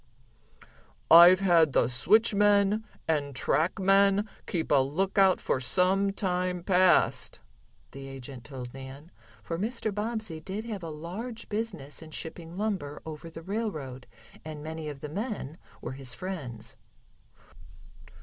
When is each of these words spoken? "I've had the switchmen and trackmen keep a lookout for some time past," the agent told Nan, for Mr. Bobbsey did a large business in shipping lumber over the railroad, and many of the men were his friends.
"I've 1.11 1.41
had 1.41 1.73
the 1.73 1.87
switchmen 1.87 2.83
and 3.07 3.35
trackmen 3.35 4.27
keep 4.47 4.71
a 4.71 4.77
lookout 4.81 5.39
for 5.39 5.59
some 5.59 6.11
time 6.11 6.63
past," 6.63 7.39
the 7.91 8.07
agent 8.07 8.45
told 8.45 8.73
Nan, 8.73 9.11
for 9.43 9.59
Mr. 9.59 9.93
Bobbsey 9.93 10.39
did 10.39 10.65
a 10.81 10.89
large 10.89 11.49
business 11.49 12.01
in 12.01 12.09
shipping 12.09 12.57
lumber 12.57 12.99
over 13.05 13.29
the 13.29 13.43
railroad, 13.43 14.07
and 14.43 14.63
many 14.63 14.89
of 14.89 15.01
the 15.01 15.09
men 15.09 15.59
were 15.81 15.91
his 15.91 16.15
friends. 16.15 16.75